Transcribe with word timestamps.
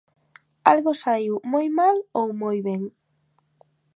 Algo 0.71 0.91
saíu 1.03 1.35
moi 1.53 1.67
mal 1.79 1.97
ou 2.19 2.27
moi 2.41 2.57
ben? 2.67 2.83